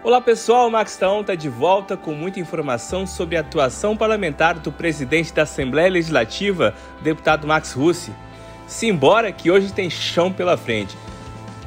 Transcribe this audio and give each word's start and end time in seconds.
Olá 0.00 0.20
pessoal, 0.20 0.68
Max 0.68 0.96
Taon 0.96 1.20
está 1.20 1.36
de 1.36 1.48
volta 1.48 1.96
com 1.96 2.12
muita 2.12 2.40
informação 2.40 3.06
sobre 3.06 3.36
a 3.36 3.40
atuação 3.40 3.96
parlamentar 3.96 4.58
do 4.58 4.72
presidente 4.72 5.32
da 5.32 5.42
Assembleia 5.42 5.88
Legislativa, 5.88 6.74
deputado 7.02 7.46
Max 7.46 7.72
Russi. 7.72 8.10
Simbora 8.66 9.30
que 9.30 9.48
hoje 9.48 9.72
tem 9.72 9.88
chão 9.88 10.32
pela 10.32 10.56
frente. 10.56 10.96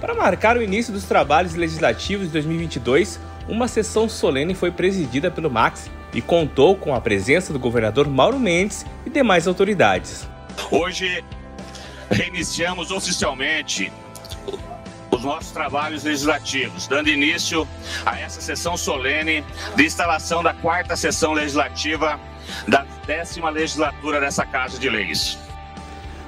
Para 0.01 0.13
marcar 0.13 0.57
o 0.57 0.61
início 0.61 0.91
dos 0.91 1.05
trabalhos 1.05 1.53
legislativos 1.53 2.25
de 2.25 2.33
2022, 2.33 3.21
uma 3.47 3.69
sessão 3.69 4.09
solene 4.09 4.53
foi 4.53 4.71
presidida 4.71 5.31
pelo 5.31 5.49
Max 5.49 5.89
e 6.13 6.21
contou 6.21 6.75
com 6.75 6.93
a 6.93 6.99
presença 6.99 7.53
do 7.53 7.59
governador 7.59 8.09
Mauro 8.09 8.39
Mendes 8.39 8.85
e 9.05 9.09
demais 9.09 9.47
autoridades. 9.47 10.27
Hoje 10.71 11.23
reiniciamos 12.09 12.91
oficialmente 12.91 13.93
os 15.11 15.23
nossos 15.23 15.51
trabalhos 15.51 16.03
legislativos, 16.03 16.87
dando 16.87 17.09
início 17.09 17.67
a 18.05 18.19
essa 18.19 18.41
sessão 18.41 18.75
solene 18.75 19.43
de 19.75 19.85
instalação 19.85 20.43
da 20.43 20.53
quarta 20.53 20.95
sessão 20.95 21.33
legislativa 21.33 22.19
da 22.67 22.85
décima 23.05 23.49
legislatura 23.49 24.19
dessa 24.19 24.45
Casa 24.45 24.77
de 24.77 24.89
Leis. 24.89 25.37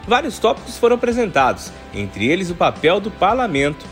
Vários 0.08 0.40
tópicos 0.40 0.78
foram 0.78 0.96
apresentados, 0.96 1.72
entre 1.94 2.28
eles 2.28 2.50
o 2.50 2.56
papel 2.56 3.00
do 3.00 3.12
parlamento. 3.12 3.86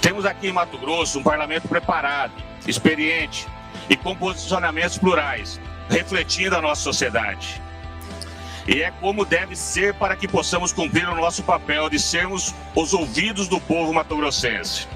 Temos 0.00 0.24
aqui 0.24 0.48
em 0.48 0.52
Mato 0.52 0.78
Grosso 0.78 1.18
um 1.18 1.22
parlamento 1.22 1.68
preparado, 1.68 2.32
experiente 2.66 3.46
e 3.88 3.96
com 3.96 4.14
posicionamentos 4.16 4.96
plurais, 4.96 5.60
refletindo 5.88 6.56
a 6.56 6.62
nossa 6.62 6.80
sociedade. 6.80 7.60
E 8.70 8.82
é 8.82 8.92
como 8.92 9.24
deve 9.24 9.56
ser 9.56 9.94
para 9.94 10.14
que 10.14 10.28
possamos 10.28 10.72
cumprir 10.72 11.08
o 11.08 11.16
nosso 11.16 11.42
papel 11.42 11.90
de 11.90 11.98
sermos 11.98 12.54
os 12.72 12.94
ouvidos 12.94 13.48
do 13.48 13.60
povo 13.60 13.92
matogrossense. 13.92 14.86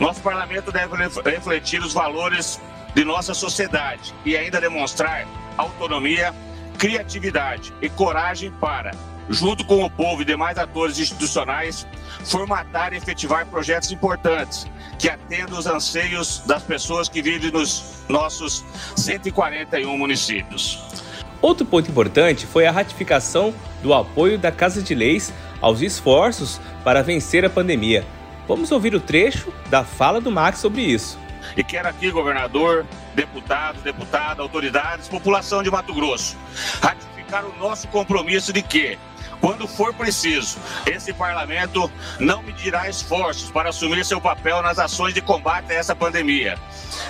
Nosso 0.00 0.22
parlamento 0.22 0.72
deve 0.72 0.96
refletir 1.22 1.82
os 1.82 1.92
valores 1.92 2.58
de 2.94 3.04
nossa 3.04 3.34
sociedade 3.34 4.14
e 4.24 4.34
ainda 4.34 4.58
demonstrar 4.58 5.26
autonomia, 5.58 6.34
criatividade 6.78 7.70
e 7.82 7.88
coragem 7.90 8.50
para, 8.50 8.92
junto 9.28 9.62
com 9.66 9.84
o 9.84 9.90
povo 9.90 10.22
e 10.22 10.24
demais 10.24 10.56
atores 10.56 10.98
institucionais, 10.98 11.86
formatar 12.24 12.94
e 12.94 12.96
efetivar 12.96 13.44
projetos 13.44 13.92
importantes 13.92 14.66
que 14.98 15.10
atendam 15.10 15.58
os 15.58 15.66
anseios 15.66 16.38
das 16.46 16.62
pessoas 16.62 17.10
que 17.10 17.20
vivem 17.20 17.50
nos 17.50 18.02
nossos 18.08 18.64
141 18.96 19.98
municípios. 19.98 21.01
Outro 21.42 21.66
ponto 21.66 21.90
importante 21.90 22.46
foi 22.46 22.66
a 22.66 22.70
ratificação 22.70 23.52
do 23.82 23.92
apoio 23.92 24.38
da 24.38 24.52
Casa 24.52 24.80
de 24.80 24.94
Leis 24.94 25.34
aos 25.60 25.80
esforços 25.82 26.60
para 26.84 27.02
vencer 27.02 27.44
a 27.44 27.50
pandemia. 27.50 28.06
Vamos 28.46 28.70
ouvir 28.70 28.94
o 28.94 29.00
trecho 29.00 29.52
da 29.68 29.82
fala 29.82 30.20
do 30.20 30.30
Max 30.30 30.60
sobre 30.60 30.82
isso. 30.82 31.18
E 31.56 31.64
quero 31.64 31.88
aqui, 31.88 32.12
governador, 32.12 32.86
deputados, 33.14 33.82
deputadas, 33.82 34.38
autoridades, 34.38 35.08
população 35.08 35.64
de 35.64 35.70
Mato 35.70 35.92
Grosso, 35.92 36.38
ratificar 36.80 37.44
o 37.44 37.58
nosso 37.58 37.88
compromisso 37.88 38.52
de 38.52 38.62
que, 38.62 38.96
quando 39.42 39.66
for 39.66 39.92
preciso, 39.92 40.56
esse 40.86 41.12
parlamento 41.12 41.90
não 42.20 42.44
medirá 42.44 42.88
esforços 42.88 43.50
para 43.50 43.70
assumir 43.70 44.04
seu 44.04 44.20
papel 44.20 44.62
nas 44.62 44.78
ações 44.78 45.12
de 45.12 45.20
combate 45.20 45.72
a 45.72 45.74
essa 45.74 45.96
pandemia, 45.96 46.56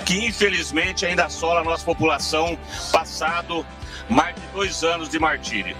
que 0.06 0.26
infelizmente 0.26 1.04
ainda 1.04 1.26
assola 1.26 1.60
a 1.60 1.64
nossa 1.64 1.84
população, 1.84 2.58
passado 2.90 3.66
mais 4.08 4.34
de 4.34 4.40
dois 4.54 4.82
anos 4.82 5.10
de 5.10 5.18
martírio. 5.18 5.76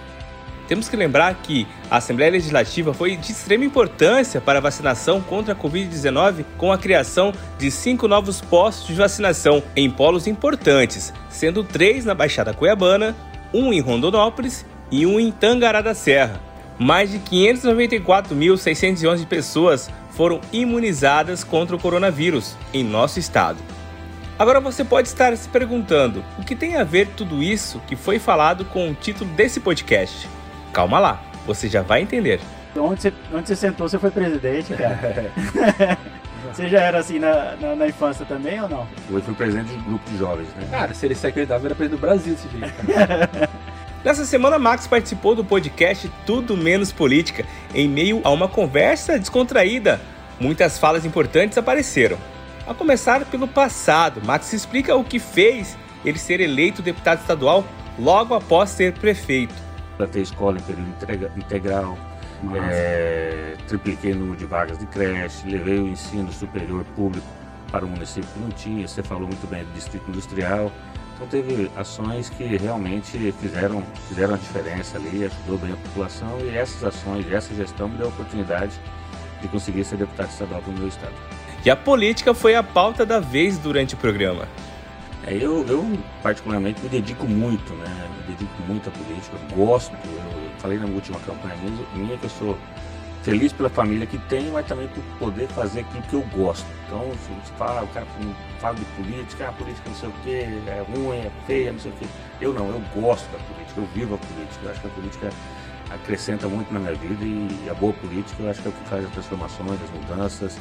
Temos 0.69 0.91
que 0.91 0.97
lembrar 0.97 1.35
que 1.37 1.67
a 1.91 1.97
Assembleia 1.97 2.33
Legislativa 2.33 2.93
foi 2.93 3.17
de 3.17 3.33
extrema 3.33 3.65
importância 3.65 4.39
para 4.39 4.59
a 4.59 4.63
vacinação 4.63 5.23
contra 5.23 5.55
a 5.55 5.57
Covid-19 5.57 6.45
com 6.59 6.71
a 6.71 6.77
criação 6.77 7.33
de 7.59 7.71
cinco 7.71 8.07
novos 8.07 8.43
postos 8.43 8.89
de 8.89 8.95
vacinação 8.95 9.63
em 9.75 9.91
polos 9.91 10.27
importantes, 10.27 11.15
sendo 11.31 11.65
três 11.65 12.05
na 12.05 12.15
Baixada 12.15 12.53
Cuiabana, 12.53 13.17
um 13.55 13.73
em 13.73 13.81
Rondonópolis 13.81 14.67
e 14.93 15.05
um 15.07 15.19
em 15.19 15.33
Tangará 15.33 15.81
da 15.81 15.95
Serra. 15.95 16.39
Mais 16.79 17.11
de 17.11 17.19
594.611 17.19 19.27
pessoas 19.27 19.91
foram 20.11 20.41
imunizadas 20.53 21.43
contra 21.43 21.75
o 21.75 21.79
coronavírus 21.79 22.55
em 22.75 22.85
nosso 22.85 23.19
estado. 23.19 23.57
Agora 24.39 24.61
você 24.61 24.85
pode 24.85 25.09
estar 25.09 25.35
se 25.37 25.49
perguntando 25.49 26.23
o 26.39 26.45
que 26.45 26.55
tem 26.55 26.77
a 26.77 26.85
ver 26.85 27.09
tudo 27.09 27.43
isso 27.43 27.81
que 27.87 27.97
foi 27.97 28.19
falado 28.19 28.67
com 28.67 28.91
o 28.91 28.95
título 28.95 29.31
desse 29.31 29.61
podcast. 29.61 30.29
Calma 30.73 30.99
lá, 30.99 31.23
você 31.47 31.67
já 31.69 31.81
vai 31.83 32.03
entender. 32.03 32.41
Onde 32.77 33.01
você, 33.03 33.13
onde 33.33 33.49
você 33.49 33.57
sentou, 33.57 33.89
você 33.89 33.99
foi 33.99 34.11
presidente, 34.11 34.75
cara. 34.75 35.31
você 36.53 36.69
já 36.69 36.81
era 36.81 36.99
assim 36.99 37.19
na, 37.19 37.57
na, 37.61 37.77
na, 37.77 37.87
infância 37.87 38.27
também 38.27 38.61
ou 38.61 38.69
não? 38.69 38.87
Eu 39.11 39.23
fui 39.23 39.33
presidente 39.35 39.69
de 39.69 39.79
grupo 39.85 40.11
de 40.11 40.19
jovens, 40.19 40.49
né? 40.57 40.67
Cara, 40.71 40.93
se 40.95 41.07
ele 41.07 41.15
se 41.15 41.27
acreditava, 41.27 41.67
era 41.67 41.75
presidente 41.75 42.01
do 42.01 42.07
Brasil 42.07 42.35
desse 42.35 42.49
jeito. 42.49 42.75
Nessa 44.05 44.25
semana, 44.25 44.59
Max 44.59 44.89
participou 44.89 45.37
do 45.37 45.45
podcast 45.45 46.11
Tudo 46.27 46.57
Menos 46.57 46.91
Política, 46.91 47.47
em 47.73 47.89
meio 47.89 48.21
a 48.25 48.31
uma 48.31 48.49
conversa 48.49 49.17
descontraída. 49.17 50.01
Muitas 50.41 50.77
falas 50.77 51.05
importantes 51.05 51.57
apareceram. 51.57 52.19
A 52.67 52.75
começar 52.75 53.25
pelo 53.27 53.47
passado, 53.47 54.21
Max 54.25 54.53
explica 54.53 54.97
o 54.97 55.05
que 55.05 55.21
fez 55.21 55.77
ele 56.05 56.19
ser 56.19 56.41
eleito 56.41 56.83
deputado 56.83 57.21
estadual 57.21 57.65
logo 57.97 58.35
após 58.35 58.71
ser 58.71 58.93
prefeito. 58.95 59.55
Para 59.97 60.09
ter 60.09 60.23
escola 60.23 60.59
em 60.59 60.63
período 60.63 61.39
integral, 61.39 61.97
é, 62.73 63.55
tripliquei 63.69 64.13
o 64.13 64.17
número 64.17 64.37
de 64.37 64.47
vagas 64.47 64.79
de 64.79 64.87
creche, 64.87 65.49
levei 65.49 65.79
o 65.79 65.87
ensino 65.87 66.33
superior 66.33 66.85
público 66.97 67.27
para 67.71 67.85
o 67.85 67.89
município 67.89 68.29
que 68.35 68.41
não 68.41 68.51
tinha. 68.51 68.89
Você 68.89 69.01
falou 69.01 69.29
muito 69.29 69.47
bem 69.47 69.63
do 69.63 69.73
distrito 69.75 70.11
industrial. 70.11 70.73
Então 71.23 71.41
teve 71.41 71.71
ações 71.77 72.29
que 72.31 72.43
realmente 72.57 73.33
fizeram, 73.41 73.81
fizeram 74.09 74.35
a 74.35 74.37
diferença 74.37 74.99
ali, 74.99 75.25
ajudou 75.25 75.57
bem 75.57 75.73
a 75.73 75.77
população 75.77 76.37
e 76.41 76.57
essas 76.57 76.83
ações, 76.83 77.31
essa 77.31 77.55
gestão 77.55 77.89
me 77.89 77.97
deu 77.97 78.07
a 78.07 78.09
oportunidade 78.09 78.73
de 79.41 79.47
conseguir 79.47 79.85
ser 79.85 79.99
deputado 79.99 80.31
estadual 80.31 80.61
do 80.63 80.73
meu 80.73 80.89
estado. 80.89 81.13
E 81.65 81.71
a 81.71 81.77
política 81.77 82.35
foi 82.35 82.57
a 82.57 82.63
pauta 82.63 83.07
da 83.07 83.21
vez 83.21 83.57
durante 83.57 83.95
o 83.95 83.97
programa. 83.97 84.49
É, 85.25 85.33
eu, 85.33 85.65
eu, 85.69 85.97
particularmente 86.25 86.83
me 86.83 86.89
dedico 86.89 87.25
muito, 87.29 87.73
né? 87.75 88.11
Me 88.19 88.35
dedico 88.35 88.63
muito 88.67 88.89
à 88.89 88.93
política, 88.93 89.37
gosto. 89.55 89.95
Eu 89.95 90.51
falei 90.59 90.77
na 90.77 90.87
última 90.87 91.21
campanha 91.21 91.55
minha 91.95 92.19
que 92.19 92.25
eu 92.25 92.31
sou 92.31 92.59
feliz 93.23 93.53
pela 93.53 93.71
família 93.71 94.07
que 94.07 94.19
tenho, 94.29 94.53
mas 94.53 94.67
também 94.67 94.89
por 94.89 95.03
poder 95.19 95.49
fazer 95.49 95.81
aquilo 95.81 96.03
que 96.03 96.15
eu 96.15 96.23
gosto. 96.37 96.67
Então, 96.87 97.11
se 97.45 97.53
fala, 97.53 97.83
o 97.83 97.89
cara 97.89 98.07
fala 98.61 98.75
de 98.75 98.85
política, 98.97 99.47
a 99.47 99.49
ah, 99.49 99.53
política 99.53 99.89
não 99.89 99.97
sei 99.97 100.09
o 100.09 100.13
quê, 100.25 100.49
é 100.67 100.85
ruim, 100.89 101.19
é 101.19 101.31
feia, 101.47 101.73
não 101.73 101.79
sei 101.79 101.93
o 101.93 101.95
quê. 101.95 102.07
Eu 102.41 102.53
não, 102.53 102.69
eu 102.69 102.83
gosto 102.95 103.31
da 103.31 103.39
política, 103.39 103.81
eu 103.81 103.87
vivo 103.95 104.15
a 104.17 104.19
política. 104.19 104.65
Eu 104.65 104.71
acho 104.71 104.81
que 104.81 104.87
a 104.87 104.91
política 104.91 105.31
acrescenta 105.91 106.49
muito 106.49 106.73
na 106.73 106.81
minha 106.81 106.95
vida 106.95 107.25
e 107.25 107.71
a 107.71 107.75
boa 107.75 107.93
política 107.93 108.43
eu 108.43 108.51
acho 108.51 108.63
que 108.63 108.69
é 108.69 108.71
o 108.71 108.75
que 108.75 108.89
faz 108.89 109.05
as 109.05 109.11
transformações, 109.13 109.81
as 109.83 109.91
mudanças. 109.91 110.59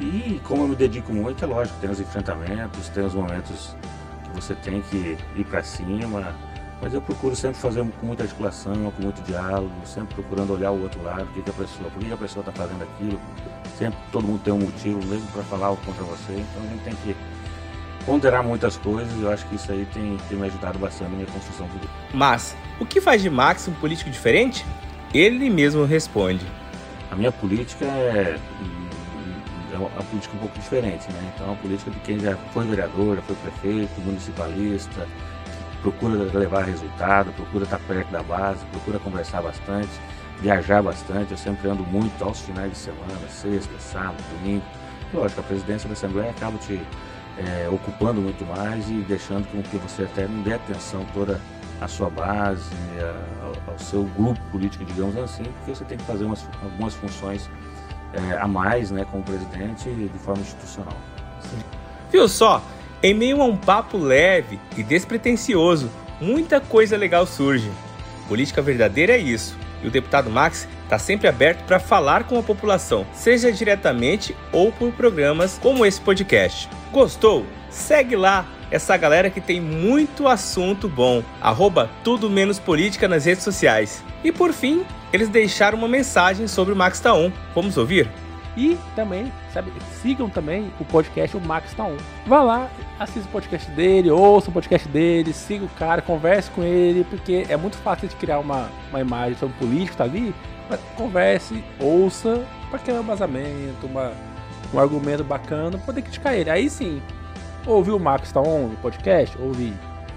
E 0.00 0.40
como 0.44 0.64
eu 0.64 0.68
me 0.68 0.76
dedico 0.76 1.12
muito, 1.12 1.42
é 1.44 1.46
lógico, 1.46 1.78
tem 1.80 1.90
os 1.90 2.00
enfrentamentos, 2.00 2.88
tem 2.88 3.04
os 3.04 3.14
momentos 3.14 3.76
que 4.24 4.30
você 4.34 4.54
tem 4.56 4.82
que 4.82 5.16
ir 5.36 5.44
para 5.44 5.62
cima, 5.62 6.34
mas 6.82 6.92
eu 6.92 7.00
procuro 7.00 7.36
sempre 7.36 7.60
fazer 7.60 7.86
com 8.00 8.06
muita 8.06 8.24
articulação, 8.24 8.74
com 8.90 9.02
muito 9.02 9.22
diálogo, 9.22 9.70
sempre 9.86 10.16
procurando 10.16 10.52
olhar 10.52 10.72
o 10.72 10.82
outro 10.82 11.00
lado, 11.04 11.22
o 11.22 11.26
que, 11.28 11.40
que 11.40 11.48
a 11.48 11.52
pessoa, 11.52 11.88
por 11.88 12.04
que 12.04 12.12
a 12.12 12.16
pessoa 12.16 12.40
está 12.40 12.50
fazendo 12.50 12.82
aquilo. 12.82 13.20
Sempre 13.78 14.00
todo 14.10 14.26
mundo 14.26 14.40
tem 14.42 14.52
um 14.52 14.58
motivo 14.58 14.98
mesmo 15.06 15.26
para 15.28 15.44
falar 15.44 15.68
contra 15.76 16.02
você, 16.02 16.32
então 16.32 16.62
a 16.62 16.66
gente 16.66 16.82
tem 16.82 16.94
que 16.96 17.16
ponderar 18.04 18.42
muitas 18.42 18.76
coisas 18.76 19.16
e 19.16 19.22
eu 19.22 19.30
acho 19.30 19.46
que 19.46 19.54
isso 19.54 19.70
aí 19.70 19.86
tem, 19.94 20.16
tem 20.28 20.36
me 20.36 20.46
ajudado 20.48 20.76
bastante 20.76 21.10
na 21.10 21.16
minha 21.18 21.28
construção 21.28 21.68
política. 21.68 21.92
Mas, 22.12 22.56
o 22.80 22.84
que 22.84 23.00
faz 23.00 23.22
de 23.22 23.30
Max 23.30 23.68
um 23.68 23.74
político 23.74 24.10
diferente? 24.10 24.66
Ele 25.14 25.48
mesmo 25.48 25.84
responde. 25.84 26.44
A 27.12 27.14
minha 27.14 27.30
política 27.30 27.84
é 27.84 28.36
é 29.72 29.78
uma 29.78 29.88
política 29.88 30.36
um 30.36 30.40
pouco 30.40 30.58
diferente, 30.58 31.10
né? 31.10 31.32
Então, 31.34 31.46
é 31.46 31.50
uma 31.50 31.56
política 31.56 31.90
de 31.90 31.98
quem 32.00 32.18
já 32.18 32.36
foi 32.52 32.66
vereador, 32.66 33.16
já 33.16 33.22
foi 33.22 33.36
prefeito, 33.36 34.00
municipalista, 34.02 35.06
procura 35.82 36.14
levar 36.38 36.64
resultado, 36.64 37.32
procura 37.32 37.64
estar 37.64 37.78
perto 37.80 38.10
da 38.10 38.22
base, 38.22 38.64
procura 38.66 38.98
conversar 38.98 39.42
bastante, 39.42 39.90
viajar 40.40 40.82
bastante. 40.82 41.32
Eu 41.32 41.36
sempre 41.36 41.68
ando 41.68 41.82
muito 41.84 42.22
aos 42.24 42.40
finais 42.40 42.70
de 42.70 42.78
semana, 42.78 43.28
sexta, 43.28 43.78
sábado, 43.78 44.22
domingo. 44.38 44.64
Lógico, 45.12 45.40
a 45.40 45.44
presidência 45.44 45.88
da 45.88 45.92
Assembleia 45.92 46.30
acaba 46.30 46.56
te 46.58 46.80
é, 47.36 47.68
ocupando 47.70 48.20
muito 48.20 48.44
mais 48.46 48.88
e 48.88 48.94
deixando 49.08 49.46
com 49.50 49.62
que 49.62 49.76
você 49.76 50.04
até 50.04 50.26
não 50.26 50.42
dê 50.42 50.54
atenção 50.54 51.04
toda 51.12 51.40
à 51.80 51.88
sua 51.88 52.08
base, 52.08 52.70
ao, 53.42 53.72
ao 53.72 53.78
seu 53.78 54.04
grupo 54.04 54.40
político, 54.50 54.84
digamos 54.84 55.16
assim, 55.16 55.42
porque 55.42 55.74
você 55.74 55.84
tem 55.84 55.98
que 55.98 56.04
fazer 56.04 56.24
umas, 56.24 56.48
algumas 56.62 56.94
funções 56.94 57.50
é, 58.14 58.38
a 58.38 58.46
mais 58.46 58.90
né, 58.90 59.04
como 59.10 59.22
presidente 59.22 59.90
de 59.90 60.18
forma 60.18 60.42
institucional. 60.42 60.94
Sim. 61.40 61.58
Viu 62.10 62.28
só? 62.28 62.62
Em 63.04 63.12
meio 63.12 63.42
a 63.42 63.44
um 63.44 63.56
papo 63.56 63.98
leve 63.98 64.60
e 64.76 64.82
despretensioso, 64.84 65.90
muita 66.20 66.60
coisa 66.60 66.96
legal 66.96 67.26
surge. 67.26 67.68
Política 68.28 68.62
verdadeira 68.62 69.14
é 69.14 69.18
isso. 69.18 69.58
E 69.82 69.88
o 69.88 69.90
deputado 69.90 70.30
Max 70.30 70.68
está 70.84 71.00
sempre 71.00 71.26
aberto 71.26 71.64
para 71.64 71.80
falar 71.80 72.22
com 72.22 72.38
a 72.38 72.42
população, 72.44 73.04
seja 73.12 73.50
diretamente 73.50 74.36
ou 74.52 74.70
por 74.70 74.92
programas 74.92 75.58
como 75.60 75.84
esse 75.84 76.00
podcast. 76.00 76.68
Gostou? 76.92 77.44
Segue 77.68 78.14
lá 78.14 78.46
essa 78.70 78.96
galera 78.96 79.30
que 79.30 79.40
tem 79.40 79.60
muito 79.60 80.28
assunto 80.28 80.88
bom. 80.88 81.24
Arroba 81.40 81.90
tudo 82.04 82.30
menos 82.30 82.60
política 82.60 83.08
nas 83.08 83.24
redes 83.24 83.42
sociais. 83.42 84.04
E 84.22 84.30
por 84.30 84.52
fim, 84.52 84.84
eles 85.12 85.28
deixaram 85.28 85.76
uma 85.76 85.88
mensagem 85.88 86.46
sobre 86.46 86.72
o 86.72 86.76
Max 86.76 87.00
Taon. 87.00 87.32
Vamos 87.52 87.76
ouvir? 87.76 88.08
E 88.56 88.78
também, 88.94 89.32
sabe, 89.52 89.72
sigam 90.02 90.28
também 90.28 90.70
o 90.78 90.84
podcast 90.84 91.36
O 91.36 91.40
Max 91.40 91.72
Tá 91.72 91.84
On. 91.84 91.96
Vá 92.26 92.42
lá, 92.42 92.70
assista 92.98 93.26
o 93.28 93.32
podcast 93.32 93.70
dele, 93.70 94.10
ouça 94.10 94.50
o 94.50 94.52
podcast 94.52 94.86
dele, 94.88 95.32
siga 95.32 95.64
o 95.64 95.68
cara, 95.70 96.02
converse 96.02 96.50
com 96.50 96.62
ele, 96.62 97.04
porque 97.04 97.46
é 97.48 97.56
muito 97.56 97.78
fácil 97.78 98.08
de 98.08 98.16
criar 98.16 98.40
uma, 98.40 98.68
uma 98.90 99.00
imagem 99.00 99.38
sobre 99.38 99.54
um 99.54 99.58
político 99.58 99.96
tá 99.96 100.04
ali, 100.04 100.34
mas 100.68 100.78
converse, 100.96 101.64
ouça, 101.80 102.44
para 102.68 102.78
criar 102.78 103.00
um 103.00 103.04
vazamento, 103.04 103.86
uma, 103.86 104.12
um 104.72 104.78
argumento 104.78 105.24
bacana, 105.24 105.78
poder 105.78 106.02
criticar 106.02 106.34
ele. 106.34 106.50
Aí 106.50 106.68
sim, 106.68 107.00
ouviu 107.66 107.96
o 107.96 108.00
Max 108.00 108.32
Tá 108.32 108.40
On 108.40 108.68
no 108.68 108.76
podcast, 108.76 109.36
ouvi. 109.40 109.72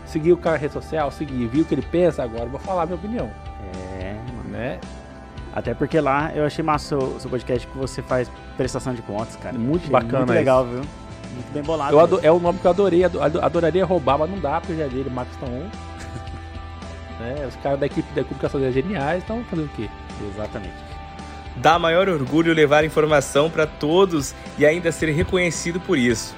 Seguir 0.06 0.34
o 0.34 0.38
cara 0.38 0.58
na 0.58 0.62
rede 0.62 0.74
social, 0.74 1.10
seguir, 1.10 1.48
viu 1.48 1.64
o 1.64 1.66
que 1.66 1.74
ele 1.74 1.82
pensa, 1.82 2.22
agora 2.22 2.46
vou 2.46 2.60
falar 2.60 2.84
a 2.84 2.86
minha 2.86 2.98
opinião. 2.98 3.32
É, 4.00 4.14
mano. 4.36 4.50
Né? 4.50 4.80
Até 5.56 5.74
porque 5.74 6.00
lá 6.02 6.32
eu 6.36 6.46
achei 6.46 6.64
massa 6.64 6.98
o 6.98 7.18
seu 7.20 7.30
podcast 7.30 7.66
que 7.66 7.78
você 7.78 8.02
faz 8.02 8.30
prestação 8.58 8.94
de 8.94 9.02
contas, 9.02 9.36
cara. 9.38 9.58
Muito 9.58 9.84
Achei 9.84 9.92
bacana 9.92 10.18
Muito 10.20 10.30
isso. 10.32 10.38
legal, 10.40 10.66
viu? 10.66 10.82
Muito 11.34 11.54
bem 11.54 11.64
bolado. 11.64 12.20
É 12.22 12.32
o 12.32 12.40
nome 12.40 12.60
que 12.60 12.66
eu 12.68 12.72
adorei, 12.72 13.04
ado- 13.06 13.22
ado- 13.22 13.42
adoraria 13.42 13.86
roubar, 13.86 14.18
mas 14.20 14.30
não 14.30 14.40
dá, 14.40 14.60
porque 14.60 14.74
eu 14.74 14.78
já 14.78 14.88
dele, 14.88 15.10
Max 15.10 15.30
Tá 15.40 15.46
On. 15.48 15.68
né? 17.20 17.46
Os 17.48 17.56
caras 17.58 17.80
da 17.80 17.86
equipe 17.86 18.08
da 18.14 18.24
comunicação 18.24 18.60
são 18.60 18.72
geniais, 18.72 19.24
então 19.24 19.44
fazendo 19.50 19.66
o 19.66 19.70
quê? 19.70 19.90
Exatamente. 20.34 20.74
Dá 21.58 21.80
maior 21.80 22.10
orgulho 22.10 22.54
levar 22.54 22.84
informação 22.84 23.50
para 23.50 23.66
todos 23.66 24.36
e 24.58 24.66
ainda 24.66 24.92
ser 24.92 25.10
reconhecido 25.12 25.80
por 25.80 25.98
isso. 25.98 26.36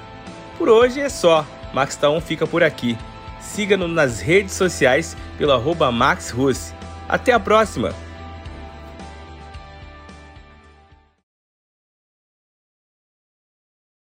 Por 0.56 0.68
hoje 0.68 1.00
é 1.00 1.08
só. 1.08 1.44
Max 1.72 1.96
Taon 1.96 2.20
fica 2.20 2.46
por 2.46 2.62
aqui. 2.62 2.96
Siga-nos 3.40 3.90
nas 3.90 4.20
redes 4.20 4.52
sociais 4.54 5.16
pelo 5.36 5.52
arroba 5.52 5.90
Max 5.90 6.30
Russe. 6.30 6.72
Até 7.08 7.32
a 7.32 7.40
próxima! 7.40 7.92